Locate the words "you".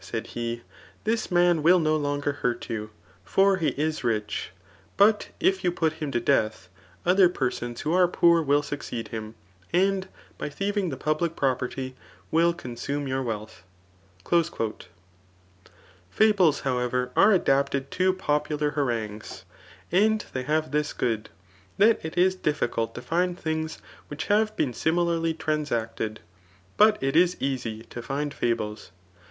2.71-2.89, 5.63-5.71